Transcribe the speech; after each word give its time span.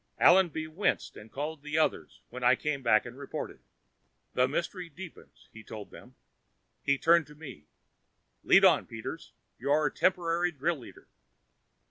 Allenby 0.19 0.65
winced 0.65 1.15
and 1.15 1.31
called 1.31 1.61
the 1.61 1.77
others 1.77 2.21
when 2.29 2.43
I 2.43 2.55
came 2.55 2.81
back 2.81 3.05
and 3.05 3.15
reported. 3.15 3.59
"The 4.33 4.47
mystery 4.47 4.89
deepens," 4.89 5.47
he 5.53 5.63
told 5.63 5.91
them. 5.91 6.15
He 6.81 6.97
turned 6.97 7.27
to 7.27 7.35
me. 7.35 7.67
"Lead 8.43 8.65
on, 8.65 8.87
Peters. 8.87 9.33
You're 9.59 9.91
temporary 9.91 10.51
drill 10.53 10.77
leader." 10.77 11.07